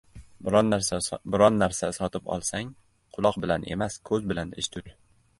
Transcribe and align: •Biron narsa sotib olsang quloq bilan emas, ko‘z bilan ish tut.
•Biron 0.45 0.69
narsa 1.63 1.89
sotib 1.97 2.31
olsang 2.35 2.71
quloq 3.17 3.37
bilan 3.43 3.67
emas, 3.75 3.99
ko‘z 4.11 4.25
bilan 4.33 4.55
ish 4.63 4.71
tut. 4.77 4.91